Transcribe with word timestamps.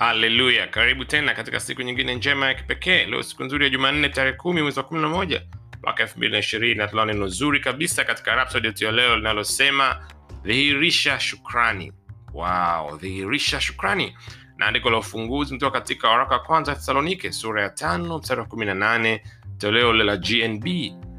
haleluya 0.00 0.66
karibu 0.66 1.04
tena 1.04 1.34
katika 1.34 1.60
siku 1.60 1.82
nyingine 1.82 2.14
njema 2.14 2.46
ya 2.46 2.54
kipekee. 2.54 3.04
Leo 3.04 3.22
siku 3.22 3.44
nzuri 3.44 3.64
ya 3.64 3.70
jumanne 3.70 4.08
tarehe 4.08 4.36
kumi 4.36 4.62
mwezi 4.62 4.78
wa 4.78 4.84
kumi 4.84 5.00
na 5.02 5.08
moja 5.08 5.42
mwaka 5.82 6.02
elfu 6.02 6.16
mbili 6.18 6.32
na 6.32 6.38
ishirini. 6.38 6.74
Na 6.74 6.88
tunao 6.88 7.04
neno 7.06 7.28
zuri 7.28 7.60
kabisa 7.60 8.04
katika 8.04 8.34
rapsodi 8.34 8.68
leo 8.92 9.16
linalosema 9.16 9.96
dhihirisha 10.44 11.20
shukrani. 11.20 11.92
Wow 12.34 12.96
dhihirisha 12.96 13.60
shukrani. 13.60 14.16
Na 14.56 14.66
andiko 14.66 14.90
la 14.90 14.98
ufunguzi 14.98 15.54
mtoka 15.54 15.78
katika 15.80 16.08
waraka 16.08 16.34
wa 16.34 16.40
kwanza 16.40 16.74
thesalonike 16.74 17.32
sura 17.32 17.62
ya 17.62 17.68
tano 17.70 18.18
mstari 18.18 18.40
wa 18.40 18.46
kumi 18.46 18.66
na 18.66 18.74
nane 18.74 19.22
toleo 19.58 19.92
la 19.92 20.16
gnb 20.16 20.64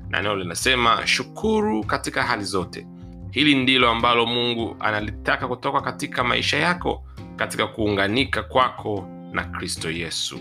na 0.09 0.21
neno 0.21 0.35
linasema 0.35 1.07
shukuru 1.07 1.83
katika 1.83 2.23
hali 2.23 2.43
zote. 2.43 2.87
Hili 3.31 3.55
ndilo 3.55 3.89
ambalo 3.89 4.25
mungu 4.25 4.75
analitaka 4.79 5.47
kutoka 5.47 5.81
katika 5.81 6.23
maisha 6.23 6.57
yako 6.57 7.05
katika 7.41 7.67
kuunganika 7.67 8.43
kwako 8.43 9.07
na 9.31 9.43
kristo 9.43 9.91
yesu. 9.91 10.39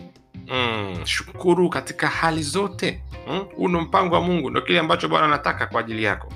Mm, 0.49 1.01
shukuru 1.05 1.69
katika 1.69 2.09
hali 2.09 2.43
zote. 2.43 3.03
Mm, 3.29 3.39
huu 3.57 3.69
ndo 3.69 3.81
mpango 3.81 4.15
wa 4.15 4.21
mungu 4.21 4.51
ndo 4.51 4.61
kile 4.63 4.79
ambacho 4.79 5.09
bwana 5.09 5.27
anataka 5.27 5.67
kwa 5.67 5.81
ajili 5.81 6.03
yako. 6.05 6.33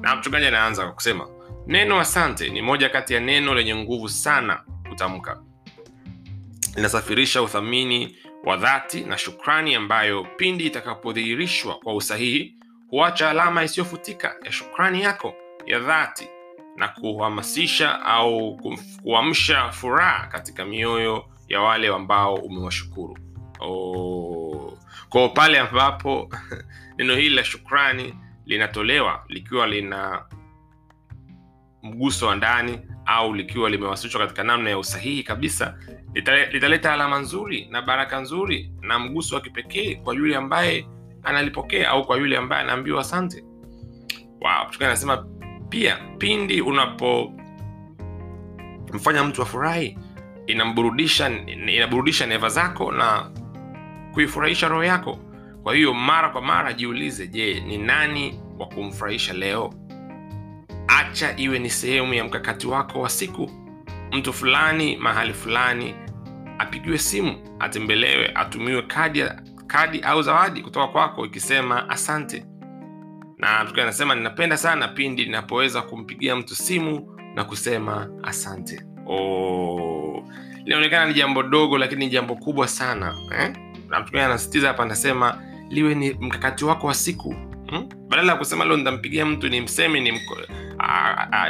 Na 0.00 0.16
mchungaji 0.16 0.46
anaanza 0.46 0.82
kwa 0.84 0.92
kusema 0.92 1.28
neno 1.66 2.00
asante 2.00 2.48
ni 2.48 2.62
moja 2.62 2.88
kati 2.88 3.14
ya 3.14 3.20
neno 3.20 3.54
lenye 3.54 3.74
nguvu 3.76 4.08
sana 4.08 4.62
kutamka. 4.88 5.40
Linasafirisha 6.76 7.42
uthamini 7.42 8.16
wa 8.44 8.56
dhati 8.56 9.00
na 9.00 9.18
shukrani 9.18 9.74
ambayo 9.74 10.26
pindi 10.36 10.66
itakapodhihirishwa 10.66 11.74
kwa 11.74 11.94
usahihi 11.94 12.54
huacha 12.90 13.30
alama 13.30 13.64
isiyofutika 13.64 14.34
ya 14.44 14.52
shukrani 14.52 15.02
yako 15.02 15.34
ya 15.66 15.78
dhati 15.78 16.28
na 16.76 16.88
kuhamasisha 16.88 18.02
au 18.02 18.56
kuamsha 19.02 19.72
furaha 19.72 20.26
katika 20.26 20.64
mioyo 20.64 21.24
ya 21.48 21.60
wale 21.60 21.88
ambao 21.88 22.34
umewashukuru 22.34 23.18
oh. 23.60 24.78
kwao 25.08 25.28
pale 25.28 25.58
ambapo 25.58 26.28
neno 26.98 27.14
hili 27.14 27.34
la 27.34 27.44
shukrani 27.44 28.14
linatolewa 28.46 29.24
likiwa 29.28 29.66
lina 29.66 30.24
mguso 31.82 32.26
wa 32.26 32.36
ndani 32.36 32.78
au 33.06 33.34
likiwa 33.34 33.70
limewasilishwa 33.70 34.20
katika 34.20 34.44
namna 34.44 34.70
ya 34.70 34.78
usahihi 34.78 35.22
kabisa 35.22 35.78
litale- 36.14 36.52
litaleta 36.52 36.92
alama 36.92 37.18
nzuri 37.18 37.68
na 37.70 37.82
baraka 37.82 38.20
nzuri 38.20 38.72
na 38.80 38.98
mguso 38.98 39.34
wa 39.34 39.40
kipekee 39.40 39.94
kwa 39.94 40.14
yule 40.14 40.36
ambaye 40.36 40.86
analipokea 41.22 41.90
au 41.90 42.06
kwa 42.06 42.16
yule 42.16 42.36
ambaye 42.36 42.62
anaambiwa 42.62 43.00
asante 43.00 43.44
wow. 44.40 45.39
Pia 45.70 45.96
pindi 46.18 46.60
unapomfanya 46.60 47.24
mtu 49.24 49.42
afurahi 49.42 49.98
inamburudisha 50.46 51.30
inaburudisha 51.46 52.26
neva 52.26 52.48
zako 52.48 52.92
na 52.92 53.30
kuifurahisha 54.14 54.68
roho 54.68 54.84
yako. 54.84 55.18
Kwa 55.62 55.74
hiyo 55.74 55.94
mara 55.94 56.28
kwa 56.28 56.40
mara 56.42 56.72
jiulize 56.72 57.26
je 57.26 57.60
ni 57.60 57.78
nani 57.78 58.40
wa 58.58 58.66
kumfurahisha 58.66 59.32
leo? 59.32 59.74
Acha 60.88 61.36
iwe 61.36 61.58
ni 61.58 61.70
sehemu 61.70 62.14
ya 62.14 62.24
mkakati 62.24 62.66
wako 62.66 63.00
wa 63.00 63.08
siku. 63.08 63.50
Mtu 64.12 64.32
fulani 64.32 64.96
mahali 64.96 65.32
fulani 65.32 65.94
apigiwe 66.58 66.98
simu 66.98 67.56
atembelewe 67.58 68.32
atumiwe 68.34 68.82
kadi, 68.82 69.24
kadi 69.66 70.00
au 70.00 70.22
zawadi 70.22 70.62
kutoka 70.62 70.86
kwako 70.86 71.26
ikisema 71.26 71.88
asante 71.90 72.44
na 73.40 73.64
tukiwa 73.64 73.82
anasema 73.82 74.14
ninapenda 74.14 74.56
sana 74.56 74.88
pindi 74.88 75.24
ninapoweza 75.24 75.82
kumpigia 75.82 76.36
mtu 76.36 76.56
simu 76.56 77.16
na 77.34 77.44
kusema 77.44 78.08
asante 78.22 78.82
oh. 79.06 80.24
linaonekana 80.64 81.06
ni 81.06 81.14
jambo 81.14 81.42
dogo 81.42 81.78
lakini 81.78 82.04
ni 82.04 82.10
jambo 82.10 82.34
kubwa 82.34 82.68
sana 82.68 83.14
eh? 83.38 83.52
na 83.88 84.24
anasitiza 84.24 84.68
hapa 84.68 84.82
anasema 84.82 85.42
liwe 85.70 85.94
ni 85.94 86.10
mkakati 86.10 86.64
wako 86.64 86.86
wa 86.86 86.94
siku 86.94 87.34
hmm? 87.70 87.88
badala 88.08 88.32
ya 88.32 88.38
kusema 88.38 88.64
leo 88.64 88.76
nitampigia 88.76 89.26
mtu 89.26 89.48
nimseme 89.48 90.00
nimko, 90.00 90.36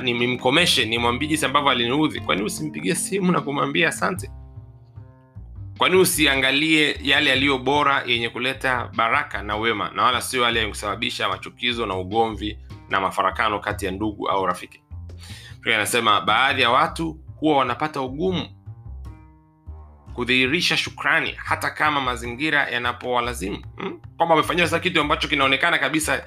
nimkomeshe 0.03 0.85
nimwambie 0.85 1.29
jinsi 1.29 1.47
ambavyo 1.47 1.71
aliniudhi 1.71 2.21
kwani 2.21 2.43
usimpigie 2.43 2.95
simu 2.95 3.33
na 3.33 3.41
kumwambia 3.41 3.89
asante 3.89 4.31
kwani 5.81 5.97
usiangalie 5.97 6.99
yale 7.03 7.31
yaliyo 7.31 7.59
bora 7.59 8.03
yenye 8.07 8.29
kuleta 8.29 8.91
baraka 8.95 9.43
na 9.43 9.57
wema 9.57 9.91
na 9.95 10.03
wala 10.03 10.21
sio 10.21 10.43
yale 10.43 10.59
yenye 10.61 10.71
kusababisha 10.71 11.29
machukizo 11.29 11.87
na 11.87 11.95
ugomvi 11.97 12.59
na 12.89 13.01
mafarakano 13.01 13.59
kati 13.61 13.87
ya 13.87 13.93
ndugu 13.93 14.29
au 14.29 14.47
rafiki. 14.47 14.83
Pia 15.61 15.75
anasema 15.77 16.21
baadhi 16.21 16.63
ya 16.63 16.71
watu 16.71 17.21
huwa 17.37 17.57
wanapata 17.57 18.01
ugumu 18.01 18.49
kudhihirisha 20.15 20.77
shukrani 20.77 21.33
hata 21.37 21.71
kama 21.71 22.01
mazingira 22.01 22.69
yanapowalazimu. 22.69 23.65
Hmm? 23.77 24.01
kwamba 24.17 24.35
wamefanyiwa 24.35 24.67
sasa 24.69 24.81
kitu 24.81 25.01
ambacho 25.01 25.29
kinaonekana 25.29 25.79
kabisa 25.79 26.25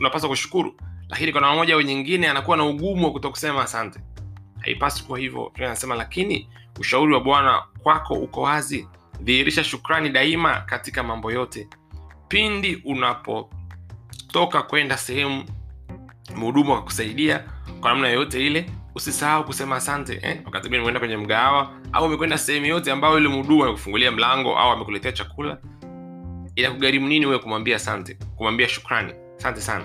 unapaswa 0.00 0.28
kushukuru. 0.28 0.76
Lakini 1.08 1.32
kwa 1.32 1.40
namna 1.40 1.56
moja 1.56 1.74
au 1.74 1.82
nyingine 1.82 2.28
anakuwa 2.28 2.56
na 2.56 2.64
ugumu 2.64 3.04
wa 3.06 3.12
kuto 3.12 3.30
kusema 3.30 3.62
asante 3.62 4.00
haipaswi 4.60 5.06
kuwa 5.06 5.18
hivyo. 5.18 5.52
Anasema 5.56 5.94
lakini 5.94 6.48
ushauri 6.80 7.14
wa 7.14 7.20
bwana 7.20 7.62
kwako 7.82 8.14
uko 8.14 8.42
wazi. 8.42 8.88
Dhihirisha 9.20 9.64
shukrani 9.64 10.08
daima 10.10 10.60
katika 10.60 11.02
mambo 11.02 11.32
yote. 11.32 11.68
Pindi 12.28 12.82
unapotoka 12.84 14.62
kwenda 14.62 14.96
sehemu 14.96 15.44
mhudumu 16.36 16.72
akakusaidia 16.74 17.44
kwa 17.80 17.90
namna 17.90 18.08
yoyote 18.08 18.46
ile 18.46 18.70
usisahau 18.94 19.44
kusema 19.44 19.76
asante 19.76 20.20
eh? 20.22 20.40
wakati 20.44 20.68
mwingine 20.68 20.78
umeenda 20.80 21.00
kwenye 21.00 21.16
mgahawa 21.16 21.70
au 21.92 22.04
umekwenda 22.06 22.38
sehemu 22.38 22.66
yote 22.66 22.92
ambayo 22.92 23.18
ile 23.18 23.28
mhudumu 23.28 23.64
amekufungulia 23.64 24.10
mlango 24.12 24.58
au 24.58 24.70
amekuletea 24.70 25.12
chakula. 25.12 25.58
Inakugharimu 26.56 27.08
nini 27.08 27.26
wewe 27.26 27.38
kumwambia 27.38 27.76
asante 27.76 28.18
kumwambia 28.36 28.68
shukrani? 28.68 29.12
Asante 29.38 29.60
sana 29.60 29.84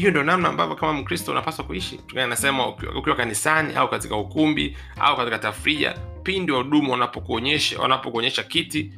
hiyo 0.00 0.10
ndio 0.10 0.22
namna 0.22 0.48
ambavyo 0.48 0.76
kama 0.76 0.92
mkristo 0.92 1.32
unapaswa 1.32 1.64
kuishi. 1.64 1.96
Tukiwa 1.96 2.24
anasema 2.24 2.68
ukiwa 2.68 3.16
kanisani 3.16 3.74
au 3.74 3.88
katika 3.90 4.16
ukumbi 4.16 4.76
au 5.00 5.16
katika 5.16 5.38
tafrija 5.38 5.94
pindi 6.22 6.52
wahudumu 6.52 6.92
wanapokuonyesha 6.92 7.78
wanapokuonyesha 7.80 8.42
kiti 8.42 8.92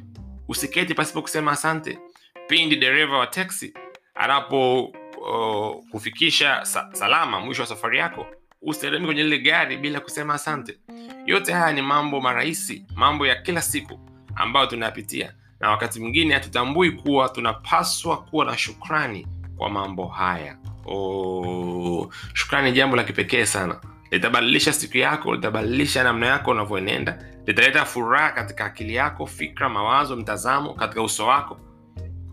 usiketi 0.47 0.93
pasipo 0.93 1.21
kusema 1.21 1.51
asante. 1.51 1.99
Pindi 2.47 2.75
dereva 2.75 3.17
wa 3.17 3.27
teksi 3.27 3.73
anapo 4.15 4.83
uh, 4.83 5.89
kufikisha 5.91 6.65
sa, 6.65 6.89
salama 6.93 7.39
mwisho 7.39 7.61
wa 7.61 7.67
safari 7.67 7.97
yako 7.99 8.25
usiteremke 8.61 9.05
kwenye 9.05 9.23
lile 9.23 9.39
gari 9.39 9.77
bila 9.77 9.99
kusema 9.99 10.33
asante. 10.33 10.77
Yote 11.25 11.53
haya 11.53 11.73
ni 11.73 11.81
mambo 11.81 12.21
marahisi 12.21 12.85
mambo 12.95 13.27
ya 13.27 13.35
kila 13.35 13.61
siku 13.61 13.99
ambayo 14.35 14.65
tunayapitia. 14.67 15.33
Na 15.59 15.69
wakati 15.69 15.99
mwingine 15.99 16.33
hatutambui 16.33 16.91
kuwa 16.91 17.29
tunapaswa 17.29 18.17
kuwa 18.17 18.45
na 18.45 18.57
shukrani 18.57 19.27
kwa 19.57 19.69
mambo 19.69 20.07
haya 20.07 20.57
oh, 20.85 22.09
shukrani 22.33 22.71
jambo 22.71 22.95
la 22.95 23.03
kipekee 23.03 23.45
sana. 23.45 23.75
Litabadilisha 24.11 24.73
siku 24.73 24.97
yako 24.97 25.35
litabadilisha 25.35 26.03
namna 26.03 26.27
yako 26.27 26.51
unavyoenenda 26.51 27.17
litaleta 27.45 27.85
furaha 27.85 28.31
katika 28.31 28.65
akili 28.65 28.95
yako 28.95 29.25
fikra 29.27 29.69
mawazo 29.69 30.15
mtazamo 30.15 30.73
katika 30.73 31.01
uso 31.01 31.25
wako. 31.27 31.57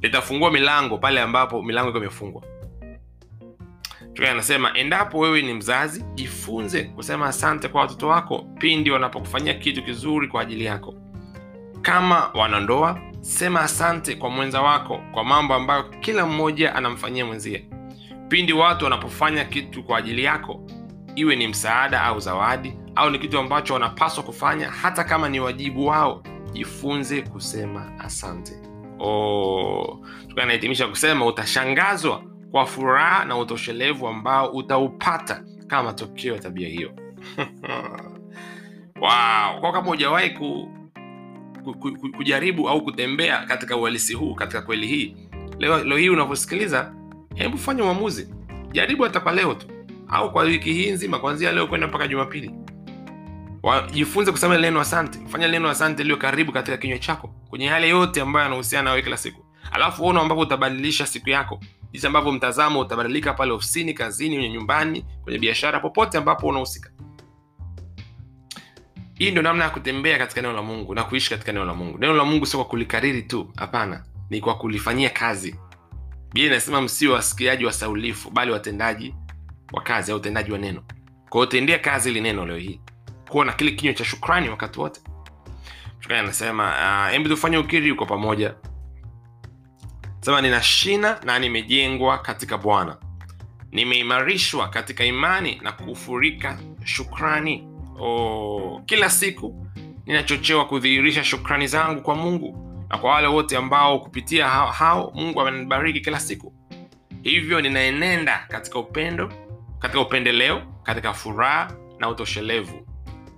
Litafungua 0.02 0.50
milango 0.50 0.98
pale 0.98 1.20
ambapo 1.20 1.62
milango 1.62 1.88
iko 1.90 1.98
imefungwa. 1.98 2.42
Anasema 4.30 4.74
endapo 4.78 5.18
wewe 5.18 5.42
ni 5.42 5.54
mzazi 5.54 6.04
jifunze 6.14 6.84
kusema 6.84 7.26
asante 7.26 7.68
kwa 7.68 7.80
watoto 7.80 8.08
wako 8.08 8.38
pindi 8.58 8.90
wanapokufanyia 8.90 9.54
kitu 9.54 9.82
kizuri 9.84 10.28
kwa 10.28 10.42
ajili 10.42 10.64
yako. 10.64 10.94
Kama 11.82 12.30
wanandoa 12.34 13.00
sema 13.20 13.60
asante 13.60 14.14
kwa 14.16 14.30
mwenza 14.30 14.62
wako 14.62 15.00
kwa 15.12 15.24
mambo 15.24 15.54
ambayo 15.54 15.82
kila 15.82 16.26
mmoja 16.26 16.74
anamfanyia 16.74 17.26
mwenzie 17.26 17.64
pindi 18.30 18.52
watu 18.52 18.84
wanapofanya 18.84 19.44
kitu 19.44 19.82
kwa 19.82 19.98
ajili 19.98 20.24
yako 20.24 20.60
iwe 21.14 21.36
ni 21.36 21.48
msaada 21.48 22.02
au 22.02 22.20
zawadi 22.20 22.74
au 22.94 23.10
ni 23.10 23.18
kitu 23.18 23.38
ambacho 23.38 23.74
wanapaswa 23.74 24.24
kufanya 24.24 24.70
hata 24.70 25.04
kama 25.04 25.28
ni 25.28 25.40
wajibu 25.40 25.86
wao 25.86 26.22
jifunze 26.52 27.22
kusema 27.22 27.98
asante 27.98 28.52
oh, 28.98 30.06
tukiwa 30.28 30.88
kusema 30.88 31.26
utashangazwa 31.26 32.22
kwa 32.50 32.66
furaha 32.66 33.24
na 33.24 33.36
utoshelevu 33.38 34.08
ambao 34.08 34.50
utaupata 34.52 35.44
kama 35.66 35.82
matokeo 35.82 36.34
ya 36.34 36.40
tabia 36.40 36.68
hiyo 36.68 36.90
wow. 39.02 39.60
kwa 39.60 39.72
kama 39.72 39.86
hujawahi 39.88 40.30
ku, 40.30 40.68
ku, 41.64 41.74
ku, 41.74 41.92
ku, 41.92 42.10
kujaribu 42.16 42.68
au 42.68 42.84
kutembea 42.84 43.46
katika 43.46 43.76
uhalisi 43.76 44.14
huu 44.14 44.34
katika 44.34 44.62
kweli 44.62 44.86
hii 44.86 45.16
leo, 45.58 45.84
leo 45.84 45.98
hii 45.98 46.08
unavyosikiliza 46.08 46.99
hebu 47.42 47.58
fanya 47.58 47.84
uamuzi. 47.84 48.28
Jaribu 48.72 49.02
hata 49.02 49.20
kwa 49.20 49.32
leo 49.32 49.54
tu 49.54 49.66
au 50.08 50.32
kwa 50.32 50.42
wiki 50.42 50.72
hii 50.72 50.90
nzima 50.90 51.18
kuanzia 51.18 51.52
leo 51.52 51.66
kwenda 51.66 51.86
mpaka 51.86 52.08
jumapili. 52.08 52.50
Wajifunze 53.62 54.32
kusema 54.32 54.58
neno 54.58 54.80
asante. 54.80 55.18
Fanya 55.28 55.48
neno 55.48 55.68
asante 55.68 56.02
iliyo 56.02 56.16
karibu 56.16 56.52
katika 56.52 56.76
kinywa 56.76 56.98
chako 56.98 57.28
kwenye 57.28 57.64
yale 57.64 57.88
yote 57.88 58.20
ambayo 58.20 58.44
yanahusiana 58.44 58.84
nawe 58.90 59.02
kila 59.02 59.16
siku. 59.16 59.44
Alafu 59.72 60.02
uona 60.04 60.20
ambavyo 60.20 60.42
utabadilisha 60.44 61.06
siku 61.06 61.30
yako. 61.30 61.60
Jinsi 61.92 62.06
ambavyo 62.06 62.32
mtazamo 62.32 62.80
utabadilika 62.80 63.32
pale 63.34 63.52
ofisini 63.52 63.94
kazini 63.94 64.34
kwenye 64.36 64.50
nyumbani 64.50 65.04
kwenye 65.22 65.38
biashara 65.38 65.80
popote 65.80 66.18
ambapo 66.18 66.46
unahusika. 66.46 66.90
Hii 69.14 69.30
ndio 69.30 69.42
namna 69.42 69.64
ya 69.64 69.70
kutembea 69.70 70.18
katika 70.18 70.40
neno 70.42 70.54
la 70.54 70.62
mungu 70.62 70.94
na 70.94 71.04
kuishi 71.04 71.30
katika 71.30 71.52
neno 71.52 71.64
la 71.64 71.74
mungu. 71.74 71.98
Neno 71.98 72.14
la 72.14 72.24
mungu 72.24 72.46
sio 72.46 72.60
kwa 72.60 72.68
kulikariri 72.68 73.22
tu 73.22 73.52
hapana. 73.56 74.04
Ni 74.30 74.40
kwa 74.40 74.54
kulifanyia 74.54 75.10
kazi 75.10 75.56
biblia 76.32 76.46
inasema 76.46 76.80
msiwe 76.82 77.14
wasikiaji 77.14 77.64
wa 77.64 77.72
saulifu 77.72 78.30
bali 78.30 78.50
watendaji 78.52 79.14
wa 79.72 79.82
kazi 79.82 80.12
au 80.12 80.18
utendaji 80.18 80.52
wa 80.52 80.58
neno. 80.58 80.82
Kwa 81.28 81.40
hiyo 81.40 81.46
tendea 81.46 81.78
kazi 81.78 82.10
ili 82.10 82.20
neno 82.20 82.46
leo 82.46 82.56
hii. 82.56 82.80
Kuwa 83.30 83.44
na 83.44 83.52
kile 83.52 83.70
kinywa 83.70 83.94
cha 83.94 84.04
shukrani 84.04 84.48
wakati 84.48 84.80
wote. 84.80 85.00
Shukrani 86.00 86.22
anasema 86.24 86.72
hebu 87.10 87.24
uh, 87.24 87.30
tufanye 87.30 87.58
ukiri 87.58 87.94
kwa 87.94 88.06
pamoja. 88.06 88.54
Sema 90.20 90.40
nina 90.40 90.62
shina 90.62 91.20
na 91.24 91.38
nimejengwa 91.38 92.18
katika 92.18 92.58
bwana. 92.58 92.96
Nimeimarishwa 93.72 94.68
katika 94.68 95.04
imani 95.04 95.60
na 95.62 95.72
kufurika 95.72 96.58
shukrani. 96.84 97.68
Oh, 98.00 98.82
kila 98.86 99.10
siku 99.10 99.66
ninachochewa 100.06 100.64
kudhihirisha 100.66 101.24
shukrani 101.24 101.66
zangu 101.66 102.02
kwa 102.02 102.14
mungu 102.14 102.69
na 102.90 102.98
kwa 102.98 103.10
wale 103.10 103.26
wote 103.26 103.56
ambao 103.56 103.98
kupitia 103.98 104.48
hao, 104.48 104.66
hao 104.66 105.12
mungu 105.14 105.40
amenibariki 105.40 106.00
kila 106.00 106.20
siku. 106.20 106.52
Hivyo 107.22 107.60
ninaenenda 107.60 108.46
katika 108.48 108.78
upendo 108.78 109.32
katika 109.78 110.00
upendeleo 110.00 110.62
katika 110.82 111.12
furaha 111.12 111.72
na 111.98 112.08
utoshelevu. 112.08 112.86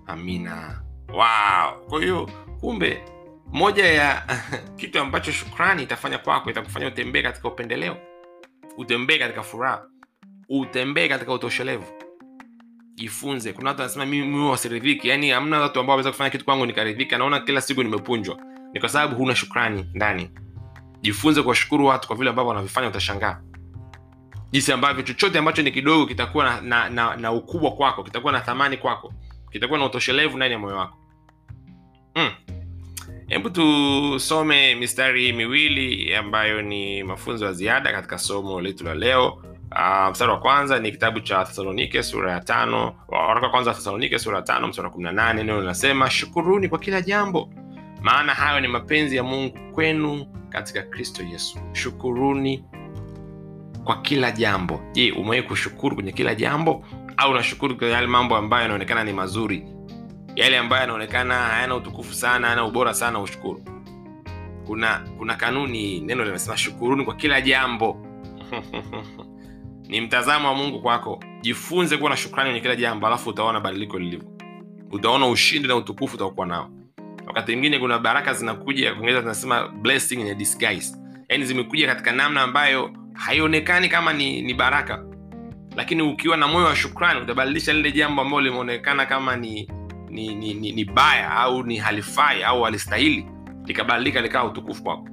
Amina. 0.06 0.82
Wow. 1.08 1.88
kwa 1.88 2.00
hiyo 2.00 2.30
kumbe 2.60 3.04
moja 3.52 3.86
ya 3.86 4.26
kitu 4.76 5.00
ambacho 5.00 5.32
shukrani 5.32 5.82
itafanya 5.82 6.18
kwako 6.18 6.50
itakufanya 6.50 6.86
utembee 6.86 7.22
katika 7.22 7.48
upendeleo 7.48 7.96
utembee 8.76 9.18
katika 9.18 9.42
furaha 9.42 9.84
utembee 10.48 11.08
katika 11.08 11.32
utoshelevu. 11.32 11.86
Jifunze. 12.94 13.52
Kuna 13.52 13.70
watu 13.70 13.80
wanasema 13.80 14.06
mimi 14.06 14.44
wasiridhiki 14.44 15.08
yaani 15.08 15.30
hamna 15.30 15.60
watu 15.60 15.80
ambao 15.80 15.92
waweza 15.92 16.10
kufanya 16.10 16.30
kitu 16.30 16.44
kwangu 16.44 16.66
nikaridhika. 16.66 17.18
Naona 17.18 17.40
kila 17.40 17.60
siku 17.60 17.82
nimepunjwa 17.82 18.51
ni 18.72 18.80
kwa 18.80 18.88
sababu 18.88 19.16
huna 19.16 19.34
shukrani 19.36 19.86
ndani. 19.94 20.30
Jifunze 21.00 21.42
kuwashukuru 21.42 21.86
watu 21.86 22.06
kwa 22.08 22.16
vile 22.16 22.30
ambavyo 22.30 22.48
wanavifanya 22.48 22.88
utashangaa. 22.88 23.40
Jinsi 24.52 24.72
ambavyo 24.72 25.02
chochote 25.02 25.38
ambacho 25.38 25.62
ni 25.62 25.72
kidogo 25.72 26.06
kitakuwa 26.06 26.44
na, 26.44 26.60
na, 26.60 26.88
na, 26.90 27.16
na 27.16 27.32
ukubwa 27.32 27.70
kwako 27.72 28.02
kitakuwa 28.02 28.32
na 28.32 28.40
thamani 28.40 28.76
kwako 28.76 29.12
kitakuwa 29.50 29.78
na 29.78 29.84
utoshelevu 29.84 30.36
ndani 30.36 30.52
ya 30.52 30.58
moyo 30.58 30.76
wako. 30.76 30.98
Hebu 33.28 33.48
mm. 33.48 33.54
tusome 33.54 34.74
mistari 34.74 35.32
miwili 35.32 36.14
ambayo 36.14 36.62
ni 36.62 37.02
mafunzo 37.02 37.46
ya 37.46 37.52
ziada 37.52 37.92
katika 37.92 38.18
somo 38.18 38.60
letu 38.60 38.84
la 38.84 38.94
leo. 38.94 39.28
Uh, 39.72 40.10
mstari 40.10 40.30
wa 40.30 40.38
kwanza 40.38 40.78
ni 40.78 40.90
kitabu 40.92 41.20
cha 41.20 41.44
thesalonike 41.44 42.02
sura 42.02 42.32
ya 42.32 42.40
tano 42.40 42.94
waraka 43.08 43.48
kwanza 43.48 43.70
wa 43.70 43.76
thesalonike 43.76 44.18
sura 44.18 44.36
ya 44.36 44.42
tano 44.42 44.68
mstari 44.68 44.86
wa 44.86 44.92
kumi 44.92 45.04
na 45.04 45.12
nane 45.12 45.42
neno 45.44 45.60
linasema 45.60 46.10
shukuruni 46.10 46.68
kwa 46.68 46.78
kila 46.78 47.00
jambo 47.00 47.48
maana 48.02 48.34
hayo 48.34 48.60
ni 48.60 48.68
mapenzi 48.68 49.16
ya 49.16 49.22
mungu 49.22 49.58
kwenu 49.72 50.26
katika 50.48 50.82
kristo 50.82 51.22
yesu. 51.22 51.58
Shukuruni 51.72 52.64
kwa 53.84 54.02
kila 54.02 54.30
jambo. 54.30 54.80
Je 54.92 55.12
umewahi 55.12 55.42
kushukuru 55.42 55.94
kwenye 55.94 56.12
kila 56.12 56.34
jambo? 56.34 56.84
Au 57.16 57.30
unashukuru 57.30 57.76
kwa 57.76 57.86
yale 57.88 58.06
mambo 58.06 58.36
ambayo 58.36 58.62
yanaonekana 58.62 59.04
ni 59.04 59.12
mazuri? 59.12 59.66
Yale 60.36 60.58
ambayo 60.58 60.80
yanaonekana 60.80 61.34
hayana 61.34 61.74
utukufu 61.76 62.14
sana 62.14 62.46
hayana 62.46 62.64
ubora 62.64 62.94
sana 62.94 63.20
ushukuru. 63.20 63.62
Kuna 64.66 65.08
kuna 65.18 65.34
kanuni 65.36 66.00
neno 66.00 66.24
linasema 66.24 66.56
shukuruni 66.56 67.04
kwa 67.04 67.14
kila 67.14 67.40
jambo. 67.40 68.06
Ni 69.88 70.00
mtazamo 70.00 70.48
wa 70.48 70.54
mungu 70.54 70.82
kwako. 70.82 71.20
Jifunze 71.40 71.96
kuwa 71.96 72.10
na 72.10 72.16
shukrani 72.16 72.48
kwenye 72.50 72.60
kila 72.60 72.76
jambo 72.76 73.06
alafu 73.06 73.30
utaona 73.30 73.60
badiliko 73.60 73.98
lilivyo. 73.98 74.28
Utaona 74.90 75.26
ushindi 75.28 75.68
na 75.68 75.76
utukufu 75.76 76.16
utakuwa 76.16 76.46
nao 76.46 76.70
wakati 77.34 77.52
mwingine 77.52 77.78
kuna 77.78 77.98
baraka 77.98 78.34
zinakuja 78.34 78.94
tunasema 78.94 79.68
blessing 79.68 80.14
in 80.20 80.38
disguise. 80.38 80.96
Yaani 81.28 81.44
zimekuja 81.44 81.86
katika 81.86 82.12
namna 82.12 82.42
ambayo 82.42 82.90
haionekani 83.14 83.88
kama 83.88 84.12
ni, 84.12 84.42
ni 84.42 84.54
baraka. 84.54 85.04
Lakini 85.76 86.02
ukiwa 86.02 86.36
na 86.36 86.48
moyo 86.48 86.66
wa 86.66 86.76
shukrani 86.76 87.20
utabadilisha 87.20 87.72
lile 87.72 87.92
jambo 87.92 88.22
ambalo 88.22 88.40
limeonekana 88.40 89.06
kama 89.06 89.36
ni 89.36 89.68
ni, 90.10 90.34
ni, 90.34 90.54
ni 90.54 90.72
ni 90.72 90.84
baya 90.84 91.30
au 91.30 91.62
ni 91.62 91.76
halifai 91.76 92.42
au 92.42 92.62
halistahili 92.62 93.26
likabadilika 93.66 94.20
likawa 94.20 94.50
utukufu 94.50 94.82
kwako. 94.82 95.08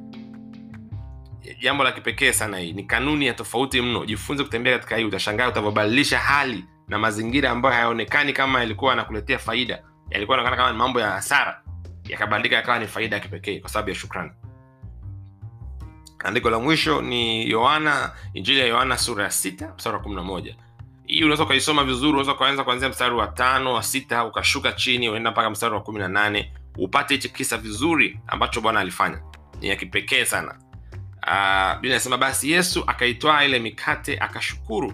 Jambo 1.62 1.84
la 1.84 1.92
kipekee 1.92 2.32
sana 2.32 2.58
hii 2.58 2.74
ni 2.74 2.84
kanuni 2.84 3.26
ya 3.28 3.34
tofauti 3.34 3.82
mno. 3.82 4.06
Jifunze 4.06 4.44
kutembea 4.44 4.74
katika 4.78 4.98
hii 4.98 5.04
utashangaa 5.04 5.48
utavyobadilisha 5.50 6.20
hali 6.20 6.66
na 6.88 7.00
mazingira 7.00 7.52
ambayo 7.52 7.76
hayaonekani 7.76 8.34
kama 8.34 8.60
yalikuwa 8.60 8.92
yanakuletea 8.92 9.38
faida. 9.40 9.84
Yalikuwa 10.10 10.38
yanaonekana 10.38 10.58
kama 10.68 10.72
ni 10.72 10.78
mambo 10.84 11.00
ya 11.00 11.10
hasara 11.12 11.62
yakabadilika 12.10 12.56
yakawa 12.56 12.80
ni 12.80 12.88
faida 12.88 13.16
ya 13.16 13.22
kipekee 13.22 13.60
kwa 13.60 13.70
sababu 13.70 13.90
ya 13.90 13.96
shukrani. 13.96 14.32
Andiko 16.24 16.50
la 16.50 16.60
mwisho 16.60 17.02
ni 17.02 17.50
yohana 17.50 18.12
injili 18.34 18.60
ya 18.60 18.66
yohana 18.66 18.98
sura 18.98 19.24
ya 19.24 19.32
sita 19.32 19.74
mstari 19.78 19.96
wa 19.96 20.02
kumi 20.02 20.16
na 20.16 20.24
moja. 20.24 20.56
Hii 21.06 21.24
unaweza 21.24 21.44
ukaisoma 21.44 21.84
vizuri 21.84 22.10
unaweza 22.10 22.32
ukaanza 22.34 22.64
kuanzia 22.64 22.90
mstari 22.90 23.16
wa 23.16 23.28
tano 23.28 23.74
wa 23.74 23.84
sita 23.84 24.26
ukashuka 24.26 24.72
chini 24.72 25.10
unaenda 25.10 25.32
mpaka 25.32 25.50
mstari 25.50 25.74
wa 25.74 25.82
kumi 25.82 26.00
na 26.00 26.08
nane 26.08 26.54
upate 26.78 27.14
hichi 27.14 27.30
kisa 27.30 27.58
vizuri 27.58 28.20
ambacho 28.28 28.62
bwana 28.62 28.80
alifanya. 28.80 29.22
Ni 29.62 29.68
ya 29.70 29.76
kipekee 29.76 30.26
sana. 30.26 30.56
Uh, 31.28 31.74
biblia 31.76 31.94
inasema 31.96 32.18
basi 32.18 32.52
yesu 32.52 32.84
akaitwaa 32.88 33.44
ile 33.44 33.60
mikate 33.60 34.18
akashukuru 34.20 34.94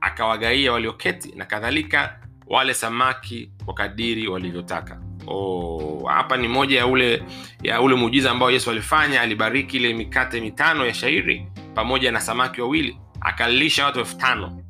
akawagaia 0.00 0.72
walioketi 0.72 1.32
na 1.36 1.44
kadhalika 1.44 2.20
wale 2.46 2.74
samaki 2.74 3.50
kwa 3.64 3.74
kadiri 3.74 4.28
walivyotaka 4.28 5.00
oh, 5.26 6.04
hapa 6.08 6.36
ni 6.36 6.48
moja 6.48 6.78
ya 6.78 6.86
ule 6.86 7.22
ya 7.62 7.80
ule 7.80 7.94
muujiza 7.94 8.30
ambao 8.30 8.50
yesu 8.50 8.70
alifanya. 8.70 9.20
Alibariki 9.20 9.76
ile 9.76 9.94
mikate 9.94 10.40
mitano 10.40 10.86
ya 10.86 10.94
shairi 10.94 11.46
pamoja 11.74 12.12
na 12.12 12.20
samaki 12.20 12.60
wawili 12.60 12.98
akalisha 13.20 13.84
watu 13.84 13.98
elfu 13.98 14.16
tano. 14.16 14.60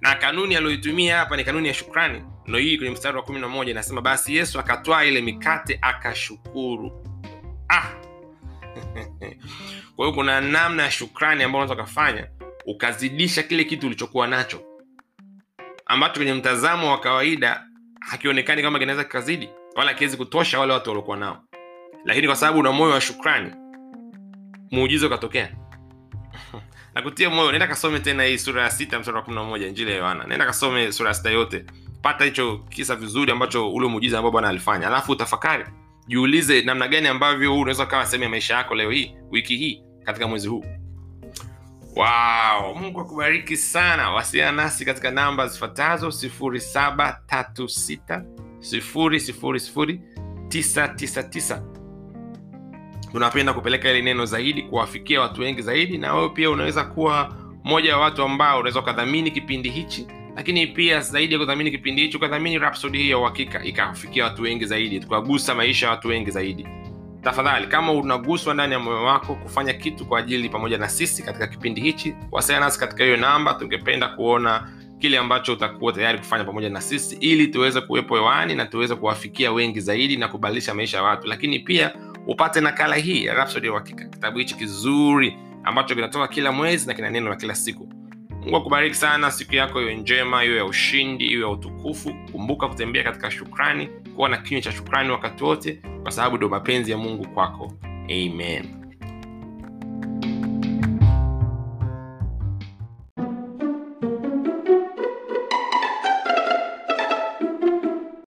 Na 0.00 0.14
kanuni 0.14 0.56
aliyoitumia 0.56 1.18
hapa 1.18 1.36
ni 1.36 1.44
kanuni 1.44 1.68
ya 1.68 1.74
shukrani. 1.74 2.22
Ndo 2.46 2.58
hii 2.58 2.76
kwenye 2.76 2.92
mstari 2.92 3.16
wa 3.16 3.22
kumi 3.22 3.40
na 3.40 3.48
moja 3.48 3.70
inasema 3.70 4.00
basi 4.00 4.36
yesu 4.36 4.60
akatwaa 4.60 5.04
ile 5.04 5.20
mikate 5.20 5.78
akashukuru. 5.82 7.06
Ah! 7.68 7.82
Kwa 9.96 10.06
hiyo 10.06 10.12
kuna 10.12 10.40
namna 10.40 10.82
ya 10.82 10.90
shukrani 10.90 11.42
ambayo 11.42 11.64
unaweza 11.64 11.82
ukafanya 11.82 12.28
ukazidisha 12.66 13.42
kile 13.42 13.64
kitu 13.64 13.86
ulichokuwa 13.86 14.26
nacho 14.26 14.60
ambacho 15.86 16.14
kwenye 16.14 16.34
mtazamo 16.34 16.90
wa 16.90 17.00
kawaida 17.00 17.66
hakionekani 18.00 18.62
kama 18.62 18.78
kinaweza 18.78 19.04
kikazidi 19.04 19.48
wala 19.76 19.90
akiwezi 19.90 20.16
kutosha 20.16 20.60
wale 20.60 20.72
watu 20.72 20.90
waliokuwa 20.90 21.16
nao. 21.16 21.42
Lakini 22.04 22.26
kwa 22.26 22.36
sababu 22.36 22.58
una 22.58 22.72
moyo 22.72 22.92
wa 22.92 23.00
shukrani 23.00 23.52
muujiza 24.70 25.06
ukatokea. 25.06 25.48
Nakutia 26.94 27.30
moyo 27.30 27.50
nenda 27.52 27.66
kasome 27.66 28.00
tena 28.00 28.24
hii 28.24 28.38
sura 28.38 28.62
ya 28.62 28.70
sita 28.70 28.98
mstari 28.98 29.16
wa 29.16 29.22
kumi 29.22 29.36
na 29.36 29.44
moja 29.44 29.66
injili 29.66 29.90
ya 29.90 29.96
yohana. 29.96 30.24
Nenda 30.26 30.46
kasome 30.46 30.92
sura 30.92 31.08
ya 31.10 31.14
sita 31.14 31.30
yote. 31.30 31.64
Pata 32.02 32.24
hicho 32.24 32.58
kisa 32.58 32.96
vizuri 32.96 33.32
ambacho 33.32 33.72
ule 33.72 33.88
muujiza 33.88 34.18
ambao 34.18 34.32
bwana 34.32 34.48
alifanya. 34.48 34.86
Alafu 34.86 35.12
utafakari 35.12 35.64
jiulize 36.06 36.62
namna 36.62 36.88
gani 36.88 37.08
ambavyo 37.08 37.50
huu 37.52 37.60
unaweza 37.60 37.84
ukawa 37.84 38.06
sehemu 38.06 38.24
ya 38.24 38.30
maisha 38.30 38.54
yako 38.54 38.74
leo 38.74 38.90
hii 38.90 39.14
wiki 39.30 39.56
hii 39.56 39.82
katika 40.04 40.28
mwezi 40.28 40.48
huu 40.48 40.64
wow 41.96 42.74
mungu 42.74 43.00
akubariki 43.00 43.56
sana. 43.56 44.10
Wasiliana 44.10 44.62
nasi 44.62 44.84
katika 44.84 45.10
namba 45.10 45.46
zifuatazo 45.48 46.08
0736 46.08 48.22
999 50.48 51.60
tunapenda 53.12 53.52
kupeleka 53.52 53.90
ile 53.90 54.02
neno 54.02 54.24
zaidi 54.26 54.62
kuwafikia 54.62 55.20
watu 55.20 55.40
wengi 55.40 55.62
zaidi 55.62 55.98
na 55.98 56.14
wewe 56.14 56.28
pia 56.28 56.50
unaweza 56.50 56.84
kuwa 56.84 57.34
mmoja 57.64 57.96
wa 57.96 58.02
watu 58.02 58.22
ambao 58.22 58.58
unaweza 58.58 58.80
ukadhamini 58.80 59.30
kipindi 59.30 59.70
hichi 59.70 60.06
lakini 60.36 60.66
pia 60.66 61.00
zaidi 61.00 61.32
ya 61.34 61.40
kudhamini 61.40 61.70
kipindi 61.70 62.02
hichi 62.02 62.16
ukadhamini 62.16 62.58
rapsodi 62.58 62.98
hii 62.98 63.10
ya 63.10 63.18
uhakika 63.18 63.64
ikafikia 63.64 64.24
watu 64.24 64.42
wengi 64.42 64.64
zaidi 64.66 65.00
tukagusa 65.00 65.54
maisha 65.54 65.86
ya 65.86 65.92
watu 65.92 66.08
wengi 66.08 66.30
zaidi 66.30 66.66
tafadhali 67.22 67.66
kama 67.66 67.92
unaguswa 67.92 68.54
ndani 68.54 68.72
ya 68.72 68.78
moyo 68.78 69.04
wako 69.04 69.34
kufanya 69.34 69.72
kitu 69.72 70.06
kwa 70.06 70.18
ajili 70.18 70.48
pamoja 70.48 70.78
na 70.78 70.88
sisi 70.88 71.22
katika 71.22 71.46
kipindi 71.46 71.80
hichi 71.80 72.14
wasiliana 72.32 72.66
nasi 72.66 72.80
katika 72.80 73.04
hiyo 73.04 73.16
namba 73.16 73.54
tungependa 73.54 74.08
kuona 74.08 74.68
kile 74.98 75.18
ambacho 75.18 75.52
utakuwa 75.52 75.92
tayari 75.92 76.18
kufanya 76.18 76.44
pamoja 76.44 76.70
na 76.70 76.80
sisi 76.80 77.16
ili 77.16 77.46
tuweze 77.48 77.80
kuwepo 77.80 78.14
hewani 78.14 78.54
na 78.54 78.66
tuweze 78.66 78.94
kuwafikia 78.94 79.52
wengi 79.52 79.80
zaidi 79.80 80.16
na 80.16 80.28
kubadilisha 80.28 80.74
maisha 80.74 80.96
ya 80.96 81.02
watu 81.02 81.28
lakini 81.28 81.58
pia 81.58 81.92
upate 82.26 82.60
nakala 82.60 82.96
hii 82.96 83.24
ya 83.24 83.34
Rhapsody 83.34 83.66
ya 83.66 83.72
Uhakika, 83.72 84.04
kitabu 84.04 84.38
hichi 84.38 84.54
kizuri 84.54 85.36
ambacho 85.64 85.94
kinatoka 85.94 86.28
kila 86.28 86.52
mwezi 86.52 86.86
na 86.86 86.94
kina 86.94 87.10
neno 87.10 87.30
la 87.30 87.36
kila 87.36 87.54
siku. 87.54 87.88
Mungu 88.42 88.56
akubariki 88.56 88.94
sana, 88.96 89.30
siku 89.30 89.54
yako 89.54 89.82
iwe 89.82 89.94
njema, 89.96 90.44
iwe 90.44 90.56
ya 90.56 90.64
ushindi, 90.64 91.26
iwe 91.26 91.42
ya 91.42 91.48
utukufu. 91.48 92.14
Kumbuka 92.32 92.68
kutembea 92.68 93.02
katika 93.02 93.30
shukrani, 93.30 93.86
kuwa 94.16 94.28
na 94.28 94.36
kinywa 94.36 94.60
cha 94.62 94.72
shukrani 94.72 95.10
wakati 95.10 95.44
wote, 95.44 95.80
kwa 96.02 96.10
sababu 96.12 96.36
ndio 96.36 96.48
mapenzi 96.48 96.90
ya 96.90 96.98
Mungu 96.98 97.28
kwako. 97.28 97.72
Amen. 98.04 98.79